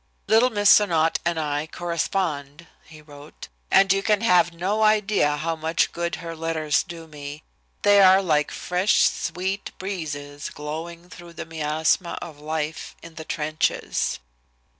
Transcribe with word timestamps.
"Little 0.25 0.49
Miss 0.49 0.71
Sonnot 0.71 1.19
and 1.23 1.39
I 1.39 1.67
correspond," 1.71 2.65
he 2.85 3.03
wrote, 3.03 3.49
"and 3.69 3.93
you 3.93 4.01
can 4.01 4.21
have 4.21 4.51
no 4.51 4.81
idea 4.81 5.37
how 5.37 5.55
much 5.55 5.91
good 5.91 6.15
her 6.15 6.35
letters 6.35 6.81
do 6.81 7.05
me. 7.05 7.43
They 7.83 8.01
are 8.01 8.19
like 8.19 8.49
fresh, 8.49 9.01
sweet 9.03 9.69
breezes 9.77 10.49
glowing 10.49 11.07
through 11.07 11.33
the 11.33 11.45
miasma 11.45 12.17
of 12.19 12.39
life 12.39 12.95
in 13.03 13.13
the 13.13 13.25
trenches." 13.25 14.17